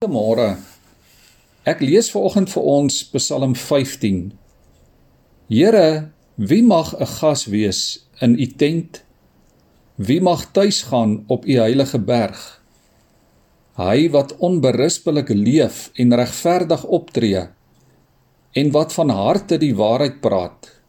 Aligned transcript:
Goeiemôre. 0.00 0.56
Ek 1.68 1.82
lees 1.84 2.06
vanoggend 2.08 2.48
vir 2.48 2.68
ons 2.72 2.94
Psalm 3.12 3.52
15. 3.52 4.30
Here, 5.52 6.08
wie 6.40 6.62
mag 6.64 6.94
'n 6.96 7.10
gas 7.20 7.42
wees 7.52 7.80
in 8.24 8.32
u 8.32 8.46
tent? 8.46 9.04
Wie 9.96 10.20
mag 10.20 10.46
tuis 10.56 10.88
gaan 10.88 11.24
op 11.28 11.44
u 11.44 11.52
heilige 11.52 11.98
berg? 11.98 12.40
Hy 13.76 14.08
wat 14.10 14.32
onberispelik 14.38 15.28
leef 15.28 15.90
en 15.94 16.16
regverdig 16.16 16.84
optree 16.84 17.48
en 18.52 18.70
wat 18.70 18.92
van 18.92 19.10
harte 19.10 19.58
die 19.58 19.74
waarheid 19.74 20.20
praat. 20.20 20.80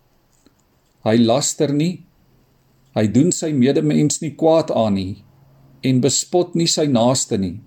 Hy 1.04 1.18
laster 1.18 1.74
nie. 1.74 2.06
Hy 2.96 3.12
doen 3.12 3.32
sy 3.32 3.52
medemens 3.52 4.22
nie 4.22 4.36
kwaad 4.36 4.72
aan 4.72 4.94
nie 4.94 5.24
en 5.84 6.00
bespot 6.00 6.56
nie 6.56 6.68
sy 6.68 6.86
naaste 6.86 7.38
nie. 7.38 7.60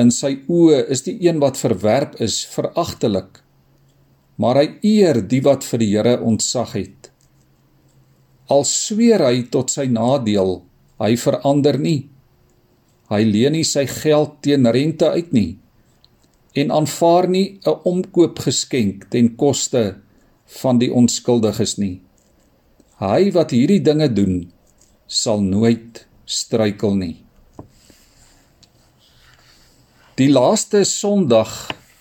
In 0.00 0.10
sy 0.10 0.40
oë 0.50 0.84
is 0.90 1.04
die 1.06 1.16
een 1.22 1.38
wat 1.42 1.58
verwerp 1.60 2.16
is 2.22 2.40
veragtelik, 2.50 3.40
maar 4.36 4.58
hy 4.58 4.68
eer 4.82 5.20
die 5.22 5.42
wat 5.44 5.62
vir 5.62 5.82
die 5.82 5.90
Here 5.92 6.16
ontzag 6.18 6.74
het. 6.74 7.10
Al 8.50 8.66
sweer 8.66 9.22
hy 9.22 9.44
tot 9.54 9.70
sy 9.70 9.86
nadeel, 9.86 10.64
hy 10.98 11.14
verander 11.16 11.78
nie. 11.78 12.08
Hy 13.10 13.22
leen 13.28 13.54
nie 13.54 13.66
sy 13.68 13.86
geld 13.86 14.40
teen 14.42 14.66
rente 14.66 15.10
uit 15.14 15.30
nie 15.32 15.52
en 16.54 16.70
aanvaar 16.70 17.26
nie 17.28 17.58
'n 17.66 17.80
omkoopgeskenk 17.84 19.10
ten 19.10 19.36
koste 19.36 19.98
van 20.62 20.78
die 20.78 20.92
onskuldiges 20.92 21.78
nie. 21.78 22.00
Hy 22.98 23.32
wat 23.32 23.50
hierdie 23.50 23.82
dinge 23.82 24.08
doen, 24.08 24.52
sal 25.06 25.40
nooit 25.40 26.06
struikel 26.24 26.94
nie. 26.94 27.23
Die 30.14 30.28
laaste 30.30 30.84
Sondag 30.86 31.50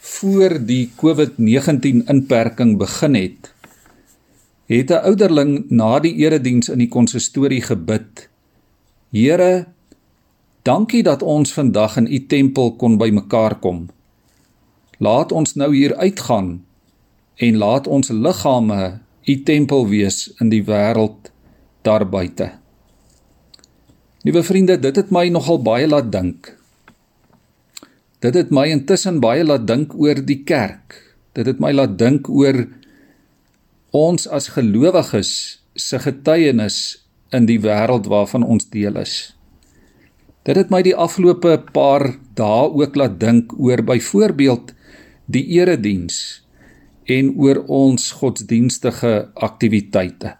voor 0.05 0.59
die 0.61 0.91
COVID-19 1.01 2.03
inperking 2.13 2.75
begin 2.77 3.15
het, 3.17 3.49
het 4.69 4.91
'n 4.93 5.01
ouderling 5.09 5.65
na 5.69 5.99
die 5.99 6.13
erediens 6.21 6.69
in 6.69 6.77
die 6.77 6.87
konsistorie 6.87 7.61
gebid: 7.61 8.29
Here, 9.09 9.65
dankie 10.61 11.03
dat 11.03 11.21
ons 11.21 11.53
vandag 11.53 11.97
in 11.97 12.07
u 12.13 12.25
tempel 12.25 12.75
kon 12.75 12.97
bymekaar 12.97 13.59
kom. 13.59 13.89
Laat 14.97 15.31
ons 15.31 15.55
nou 15.55 15.75
hier 15.75 15.95
uitgaan 15.95 16.65
en 17.35 17.57
laat 17.57 17.87
ons 17.87 18.09
liggame 18.09 18.99
u 19.25 19.43
tempel 19.43 19.87
wees 19.87 20.33
in 20.39 20.49
die 20.49 20.63
wêreld 20.63 21.31
daar 21.81 22.09
buite. 22.09 22.51
Liewe 24.21 24.43
vriende, 24.43 24.79
dit 24.79 24.95
het 24.95 25.09
my 25.09 25.27
nogal 25.29 25.61
baie 25.61 25.87
laat 25.87 26.11
dink. 26.11 26.62
Dit 28.23 28.37
het 28.39 28.53
my 28.55 28.69
intussen 28.71 29.17
baie 29.19 29.43
laat 29.43 29.65
dink 29.67 29.91
oor 29.99 30.21
die 30.23 30.39
kerk. 30.47 30.95
Dit 31.35 31.49
het 31.49 31.59
my 31.59 31.73
laat 31.75 31.97
dink 31.99 32.29
oor 32.31 32.61
ons 33.91 34.29
as 34.31 34.53
gelowiges 34.55 35.31
se 35.75 35.99
getuienis 35.99 36.77
in 37.35 37.49
die 37.49 37.59
wêreld 37.59 38.07
waarvan 38.07 38.45
ons 38.47 38.69
deel 38.71 38.95
is. 39.01 39.33
Dit 40.47 40.55
het 40.59 40.71
my 40.71 40.79
die 40.85 40.95
afgelope 40.95 41.57
paar 41.75 42.13
dae 42.37 42.69
ook 42.71 42.95
laat 42.95 43.19
dink 43.19 43.51
oor 43.59 43.83
byvoorbeeld 43.83 44.71
die 45.27 45.43
erediens 45.59 46.45
en 47.11 47.33
oor 47.35 47.59
ons 47.67 48.11
godsdienstige 48.21 49.13
aktiwiteite. 49.35 50.37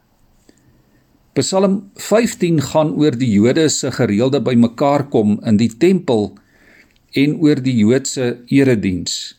Psalm 1.35 1.81
15 1.99 2.61
gaan 2.69 2.93
oor 2.95 3.15
die 3.17 3.31
Jode 3.33 3.67
se 3.73 3.91
gereelde 3.91 4.39
bymekaar 4.39 5.09
kom 5.11 5.35
in 5.43 5.59
die 5.59 5.71
tempel 5.81 6.31
en 7.13 7.35
oor 7.41 7.61
die 7.61 7.75
Joodse 7.77 8.39
erediens. 8.49 9.35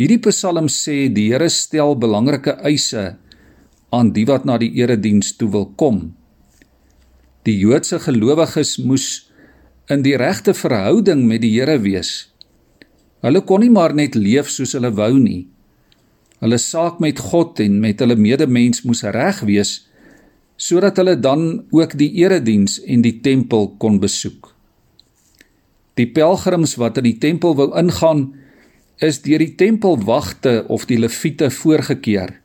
Hierdie 0.00 0.18
Psalm 0.24 0.70
sê 0.72 1.08
die 1.12 1.28
Here 1.30 1.50
stel 1.52 1.94
belangrike 2.00 2.56
eise 2.64 3.14
aan 3.94 4.10
die 4.16 4.24
wat 4.26 4.46
na 4.48 4.56
die 4.58 4.72
erediens 4.80 5.34
toe 5.38 5.50
wil 5.52 5.68
kom. 5.78 6.14
Die 7.44 7.54
Joodse 7.60 8.00
gelowiges 8.02 8.78
moes 8.80 9.28
in 9.92 10.02
die 10.02 10.16
regte 10.16 10.54
verhouding 10.56 11.26
met 11.28 11.44
die 11.44 11.52
Here 11.52 11.76
wees. 11.84 12.30
Hulle 13.24 13.44
kon 13.44 13.60
nie 13.62 13.72
maar 13.72 13.94
net 13.94 14.16
leef 14.16 14.48
soos 14.50 14.72
hulle 14.74 14.90
wou 14.96 15.12
nie. 15.20 15.44
Hulle 16.40 16.58
saak 16.58 16.98
met 17.00 17.20
God 17.20 17.60
en 17.60 17.78
met 17.84 18.00
hulle 18.00 18.16
medemens 18.16 18.82
moes 18.88 19.04
reg 19.04 19.44
wees 19.48 19.82
sodat 20.56 20.96
hulle 21.00 21.16
dan 21.18 21.64
ook 21.74 21.96
die 21.98 22.12
erediens 22.22 22.78
en 22.86 23.02
die 23.02 23.18
tempel 23.20 23.72
kon 23.82 23.98
besoek. 24.00 24.53
Die 25.94 26.06
pelgrims 26.10 26.74
wat 26.80 26.98
in 26.98 27.06
die 27.06 27.18
tempel 27.22 27.54
wou 27.58 27.70
ingaan, 27.78 28.32
is 29.02 29.20
deur 29.22 29.42
die 29.42 29.54
tempelwagte 29.58 30.64
of 30.70 30.86
die 30.90 30.98
leviete 30.98 31.50
voorgekeer. 31.50 32.40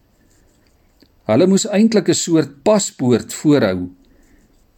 Hulle 1.30 1.48
moes 1.50 1.66
eintlik 1.70 2.10
'n 2.10 2.18
soort 2.18 2.64
paspoort 2.64 3.34
voorhou, 3.34 3.90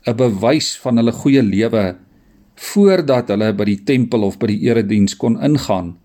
'n 0.07 0.15
bewys 0.15 0.77
van 0.83 0.97
hulle 0.97 1.11
goeie 1.11 1.43
lewe 1.43 1.95
voordat 2.55 3.29
hulle 3.29 3.53
by 3.53 3.65
die 3.65 3.83
tempel 3.83 4.23
of 4.23 4.37
by 4.37 4.47
die 4.47 4.61
erediens 4.67 5.15
kon 5.17 5.39
ingaan. 5.41 5.97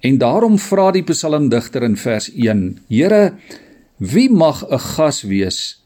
En 0.00 0.18
daarom 0.18 0.58
vra 0.58 0.90
die 0.92 1.02
psalmdigter 1.02 1.82
in 1.82 1.96
vers 1.96 2.30
1: 2.32 2.78
Here, 2.88 3.36
wie 3.98 4.30
mag 4.30 4.64
'n 4.64 4.78
gas 4.78 5.22
wees 5.22 5.84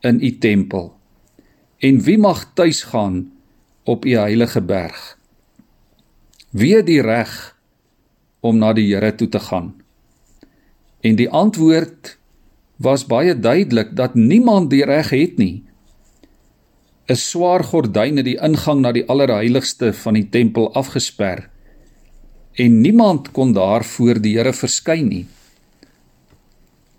in 0.00 0.20
u 0.22 0.38
tempel? 0.38 0.94
En 1.78 2.00
wie 2.00 2.18
mag 2.18 2.54
tuis 2.54 2.82
gaan 2.82 3.30
op 3.84 4.04
u 4.04 4.16
heilige 4.16 4.62
berg. 4.62 5.18
Wie 6.50 6.82
die 6.82 7.00
reg 7.02 7.56
om 8.40 8.58
na 8.58 8.72
die 8.72 8.94
Here 8.94 9.14
toe 9.14 9.28
te 9.28 9.40
gaan? 9.40 9.74
En 11.00 11.16
die 11.16 11.30
antwoord 11.30 12.18
was 12.76 13.06
baie 13.06 13.38
duidelik 13.38 13.96
dat 13.96 14.14
niemand 14.14 14.70
die 14.70 14.84
reg 14.84 15.10
het 15.10 15.36
nie. 15.36 15.64
'n 17.08 17.16
Swaar 17.16 17.64
gordyn 17.64 18.16
het 18.16 18.24
die 18.24 18.38
ingang 18.38 18.80
na 18.80 18.92
die 18.92 19.06
allerheiligste 19.08 19.92
van 19.92 20.14
die 20.14 20.28
tempel 20.28 20.72
afgesper 20.74 21.50
en 22.52 22.80
niemand 22.80 23.30
kon 23.30 23.52
daar 23.52 23.84
voor 23.84 24.20
die 24.20 24.36
Here 24.36 24.52
verskyn 24.52 25.08
nie. 25.08 25.26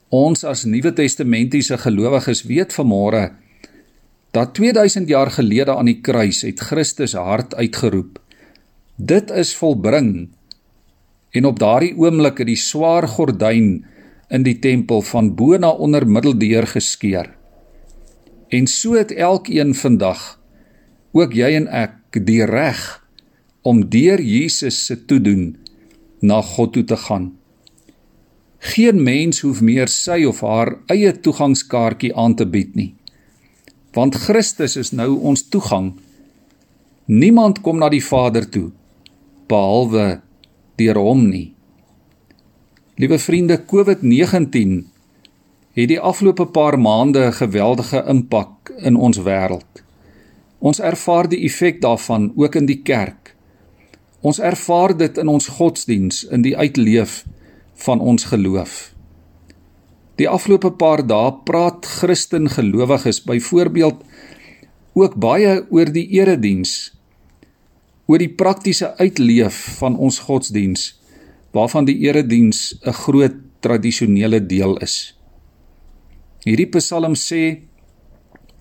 Ons 0.10 0.44
as 0.44 0.64
Nuwe 0.70 0.94
Testamentiese 0.94 1.78
gelowiges 1.78 2.44
weet 2.50 2.74
vanmôre 2.74 3.32
dat 4.34 4.54
2000 4.54 5.08
jaar 5.08 5.30
gelede 5.32 5.76
aan 5.76 5.86
die 5.86 6.00
kruis 6.02 6.42
het 6.42 6.60
Christus 6.60 7.14
hart 7.14 7.54
uitgeroep. 7.56 8.18
Dit 8.96 9.30
is 9.30 9.54
volbring. 9.56 10.32
En 11.30 11.46
op 11.46 11.60
daardie 11.62 11.94
oomblik 11.98 12.42
het 12.42 12.50
die 12.50 12.58
swaar 12.58 13.06
gordyn 13.08 13.86
in 14.34 14.46
die 14.46 14.58
tempel 14.60 15.06
van 15.06 15.36
bo 15.38 15.58
na 15.62 15.70
onder 15.70 16.08
middeldeur 16.10 16.66
geskeur. 16.68 17.30
En 18.50 18.66
so 18.68 18.98
het 18.98 19.14
elkeen 19.14 19.76
vandag 19.78 20.26
ook 21.14 21.38
jy 21.38 21.54
en 21.60 21.70
ek 21.70 22.18
die 22.26 22.42
reg 22.50 22.82
om 23.62 23.86
deur 23.90 24.22
Jesus 24.22 24.82
se 24.86 24.98
toedoen 25.06 25.46
na 26.26 26.42
God 26.42 26.74
toe 26.74 26.86
te 26.90 26.98
gaan. 27.06 27.30
Geen 28.74 29.04
mens 29.04 29.46
hoef 29.46 29.62
meer 29.62 29.88
sy 29.94 30.24
of 30.26 30.42
haar 30.42 30.80
eie 30.90 31.14
toegangskaartjie 31.14 32.16
aan 32.18 32.34
te 32.36 32.50
bied 32.50 32.74
nie 32.74 32.94
want 33.94 34.16
Christus 34.16 34.76
is 34.76 34.92
nou 34.92 35.20
ons 35.22 35.48
toegang. 35.50 35.94
Niemand 37.06 37.62
kom 37.62 37.78
na 37.78 37.90
die 37.90 38.04
Vader 38.04 38.48
toe 38.50 38.72
behalwe 39.52 40.22
deur 40.80 40.98
hom 40.98 41.28
nie. 41.30 41.54
Liewe 42.98 43.20
vriende, 43.20 43.60
COVID-19 43.70 44.82
het 45.74 45.90
die 45.90 46.00
afgelope 46.00 46.46
paar 46.46 46.78
maande 46.80 47.26
'n 47.28 47.34
geweldige 47.34 48.04
impak 48.08 48.74
in 48.78 48.96
ons 48.96 49.18
wêreld. 49.18 49.84
Ons 50.60 50.80
ervaar 50.80 51.30
die 51.30 51.44
effek 51.46 51.82
daarvan 51.82 52.32
ook 52.36 52.56
in 52.56 52.66
die 52.66 52.82
kerk. 52.82 53.36
Ons 54.22 54.40
ervaar 54.40 54.98
dit 54.98 55.18
in 55.18 55.28
ons 55.28 55.48
godsdiens, 55.48 56.24
in 56.24 56.42
die 56.42 56.58
uitleef 56.58 57.26
van 57.74 58.00
ons 58.00 58.24
geloof. 58.24 58.93
Die 60.22 60.30
afgelope 60.30 60.70
paar 60.78 61.02
dae 61.10 61.32
praat 61.48 61.88
Christen 61.90 62.46
gelowiges 62.54 63.24
byvoorbeeld 63.26 64.04
ook 64.94 65.16
baie 65.18 65.64
oor 65.74 65.90
die 65.90 66.06
erediens, 66.20 66.94
oor 68.06 68.22
die 68.22 68.30
praktiese 68.30 68.92
uitleef 69.00 69.58
van 69.80 69.98
ons 69.98 70.20
godsdiens 70.28 70.92
waarvan 71.54 71.86
die 71.86 71.98
erediens 72.06 72.74
'n 72.82 72.94
groot 72.94 73.36
tradisionele 73.62 74.40
deel 74.46 74.78
is. 74.78 75.18
Hierdie 76.46 76.70
Psalm 76.70 77.16
sê 77.16 77.62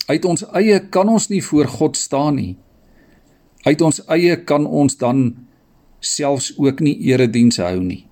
uit 0.06 0.24
ons 0.24 0.44
eie 0.52 0.78
kan 0.88 1.08
ons 1.08 1.28
nie 1.28 1.42
voor 1.42 1.66
God 1.66 1.96
staan 1.96 2.34
nie. 2.34 2.56
Uit 3.64 3.80
ons 3.80 4.00
eie 4.06 4.36
kan 4.44 4.66
ons 4.66 4.96
dan 4.96 5.36
selfs 6.00 6.52
ook 6.58 6.80
nie 6.80 6.98
erediens 7.00 7.56
hou 7.56 7.80
nie. 7.80 8.06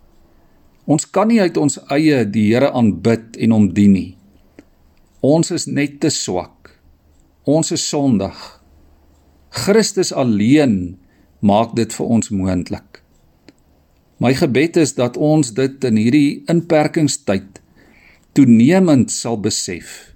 Ons 0.90 1.06
kan 1.06 1.28
nie 1.31 1.38
uit 1.38 1.58
ons 1.60 1.78
eie 1.94 2.25
die 2.26 2.48
Here 2.50 2.72
aanbid 2.75 3.37
en 3.38 3.54
hom 3.54 3.69
dien 3.76 3.92
nie. 3.94 4.08
Ons 5.22 5.52
is 5.54 5.69
net 5.70 6.00
te 6.02 6.10
swak. 6.10 6.72
Ons 7.46 7.70
is 7.76 7.84
sondig. 7.87 8.34
Christus 9.54 10.10
alleen 10.10 10.96
maak 11.46 11.76
dit 11.78 11.94
vir 11.94 12.10
ons 12.16 12.32
moontlik. 12.34 13.02
My 14.20 14.34
gebed 14.34 14.81
is 14.82 14.96
dat 14.98 15.16
ons 15.16 15.54
dit 15.56 15.87
in 15.87 15.96
hierdie 15.96 16.42
inperkingstyd 16.50 17.62
toenemend 18.37 19.14
sal 19.14 19.38
besef. 19.40 20.12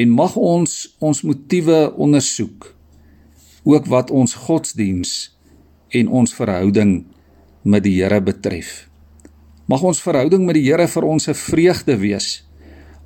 En 0.00 0.16
mag 0.16 0.34
ons 0.40 0.80
ons 0.98 1.24
motiewe 1.28 1.92
ondersoek 1.92 2.72
ook 3.68 3.86
wat 3.92 4.10
ons 4.10 4.34
godsdiens 4.48 5.14
en 5.92 6.08
ons 6.08 6.34
verhouding 6.40 7.02
met 7.68 7.84
die 7.84 7.98
Here 8.00 8.22
betref. 8.24 8.87
Mag 9.68 9.82
ons 9.84 9.98
verhouding 10.00 10.46
met 10.48 10.56
die 10.56 10.64
Here 10.64 10.86
vir 10.88 11.04
ons 11.04 11.28
'n 11.28 11.34
vreugde 11.34 11.98
wees. 12.00 12.42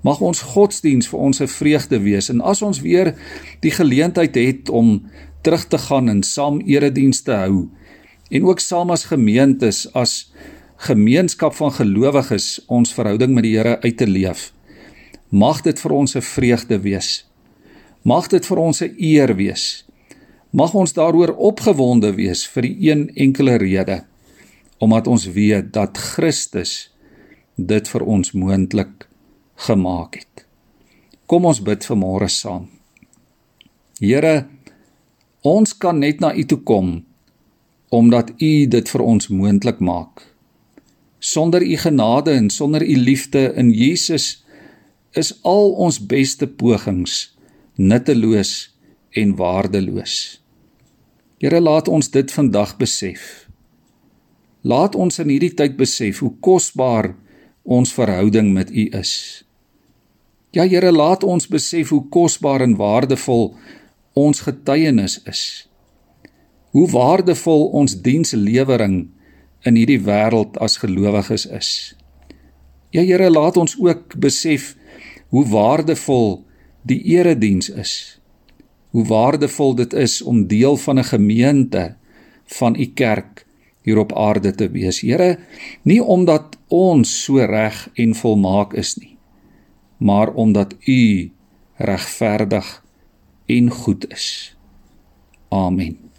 Mag 0.02 0.20
ons 0.20 0.42
godsdiens 0.54 1.08
vir 1.08 1.18
ons 1.18 1.40
'n 1.40 1.48
vreugde 1.48 1.98
wees 1.98 2.30
en 2.30 2.40
as 2.40 2.62
ons 2.62 2.80
weer 2.80 3.14
die 3.60 3.70
geleentheid 3.70 4.34
het 4.34 4.68
om 4.68 5.02
terug 5.42 5.66
te 5.66 5.78
gaan 5.78 6.08
en 6.08 6.22
saam 6.22 6.60
eredienste 6.60 7.32
hou 7.32 7.68
en 8.30 8.44
ook 8.44 8.60
saam 8.60 8.90
as 8.90 9.04
gemeentes 9.04 9.92
as 9.92 10.32
gemeenskap 10.76 11.54
van 11.54 11.72
gelowiges 11.72 12.62
ons 12.68 12.94
verhouding 12.94 13.34
met 13.34 13.42
die 13.42 13.56
Here 13.56 13.80
uit 13.80 13.96
te 13.96 14.06
leef. 14.06 14.52
Mag 15.30 15.62
dit 15.62 15.80
vir 15.80 15.92
ons 15.92 16.14
'n 16.16 16.20
vreugde 16.20 16.80
wees. 16.80 17.26
Mag 18.04 18.28
dit 18.28 18.46
vir 18.46 18.58
ons 18.58 18.82
'n 18.82 18.94
eer 18.98 19.34
wees. 19.36 19.84
Mag 20.52 20.74
ons 20.74 20.92
daaroor 20.92 21.34
opgewonde 21.36 22.14
wees 22.14 22.46
vir 22.46 22.62
die 22.62 22.76
een 22.90 23.10
enkele 23.14 23.56
rede 23.56 24.04
omdat 24.82 25.06
ons 25.06 25.28
weet 25.30 25.70
dat 25.74 25.98
Christus 25.98 26.90
dit 27.54 27.88
vir 27.88 28.02
ons 28.02 28.32
moontlik 28.34 29.06
gemaak 29.68 30.18
het. 30.18 30.46
Kom 31.30 31.46
ons 31.46 31.62
bid 31.62 31.86
vanmôre 31.86 32.28
saam. 32.32 32.66
Here, 34.02 34.48
ons 35.46 35.76
kan 35.78 36.00
net 36.02 36.18
na 36.20 36.32
U 36.34 36.44
toe 36.44 36.58
kom 36.66 36.92
omdat 37.92 38.32
U 38.40 38.52
dit 38.72 38.88
vir 38.88 39.02
ons 39.04 39.28
moontlik 39.28 39.82
maak. 39.84 40.24
Sonder 41.22 41.62
U 41.62 41.76
genade 41.76 42.32
en 42.34 42.48
sonder 42.50 42.82
U 42.82 42.96
liefde 42.96 43.52
in 43.54 43.70
Jesus 43.70 44.42
is 45.12 45.34
al 45.44 45.76
ons 45.76 46.00
beste 46.00 46.48
pogings 46.48 47.36
nutteloos 47.76 48.72
en 49.12 49.36
waardeloos. 49.36 50.40
Here, 51.38 51.60
laat 51.60 51.88
ons 51.88 52.08
dit 52.10 52.32
vandag 52.32 52.76
besef. 52.80 53.41
Laat 54.62 54.94
ons 54.94 55.18
in 55.18 55.30
hierdie 55.32 55.54
tyd 55.58 55.74
besef 55.76 56.20
hoe 56.22 56.34
kosbaar 56.40 57.12
ons 57.62 57.92
verhouding 57.94 58.52
met 58.54 58.70
U 58.70 58.84
is. 58.94 59.42
Ja 60.54 60.66
Here, 60.68 60.92
laat 60.92 61.24
ons 61.24 61.48
besef 61.48 61.90
hoe 61.90 62.04
kosbaar 62.12 62.62
en 62.62 62.76
waardevol 62.78 63.54
ons 64.14 64.44
getuienis 64.46 65.18
is. 65.26 65.42
Hoe 66.76 66.86
waardevol 66.92 67.70
ons 67.74 67.96
dienslewering 68.04 69.08
in 69.66 69.78
hierdie 69.78 70.00
wêreld 70.04 70.58
as 70.62 70.78
gelowiges 70.82 71.48
is. 71.50 71.70
Ja 72.94 73.02
Here, 73.02 73.30
laat 73.30 73.56
ons 73.56 73.74
ook 73.80 74.14
besef 74.20 74.74
hoe 75.34 75.46
waardevol 75.48 76.44
die 76.86 77.00
erediens 77.16 77.70
is. 77.70 78.20
Hoe 78.92 79.06
waardevol 79.08 79.74
dit 79.74 79.94
is 79.96 80.20
om 80.22 80.46
deel 80.46 80.76
van 80.76 80.98
'n 80.98 81.10
gemeente 81.10 81.94
van 82.60 82.76
u 82.76 82.86
kerk 82.94 83.46
hier 83.82 83.98
op 83.98 84.14
aarde 84.18 84.54
te 84.54 84.68
wees. 84.70 85.00
Here, 85.00 85.38
nie 85.82 86.00
omdat 86.02 86.58
ons 86.68 87.12
so 87.24 87.44
reg 87.44 87.88
en 87.94 88.14
volmaak 88.14 88.74
is 88.78 88.96
nie, 88.96 89.16
maar 89.98 90.32
omdat 90.34 90.74
U 90.86 91.30
regverdig 91.76 92.82
en 93.46 93.70
goed 93.70 94.08
is. 94.12 94.56
Amen. 95.48 96.11